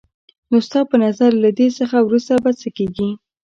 نو 0.49 0.57
ستا 0.67 0.79
په 0.89 0.95
نظر 1.05 1.31
له 1.43 1.49
دې 1.59 1.67
څخه 1.79 1.97
وروسته 2.01 2.33
به 2.43 2.51
څه 2.59 2.69
کېږي؟ 2.77 3.09